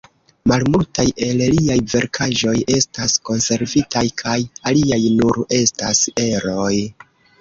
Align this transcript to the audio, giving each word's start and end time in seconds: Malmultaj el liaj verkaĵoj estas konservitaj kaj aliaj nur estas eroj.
Malmultaj 0.51 1.03
el 1.25 1.41
liaj 1.57 1.75
verkaĵoj 1.91 2.55
estas 2.77 3.17
konservitaj 3.29 4.03
kaj 4.23 4.35
aliaj 4.73 4.99
nur 5.21 5.39
estas 5.63 6.03
eroj. 6.25 6.75